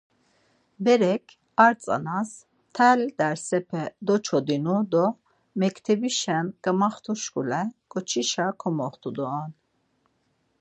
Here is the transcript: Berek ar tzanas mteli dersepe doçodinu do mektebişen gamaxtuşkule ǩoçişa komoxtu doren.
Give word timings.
Berek 0.85 1.25
ar 1.65 1.73
tzanas 1.81 2.31
mteli 2.43 3.07
dersepe 3.19 3.83
doçodinu 4.07 4.77
do 4.91 5.05
mektebişen 5.59 6.45
gamaxtuşkule 6.63 7.61
ǩoçişa 7.91 8.47
komoxtu 8.61 9.09
doren. 9.17 9.51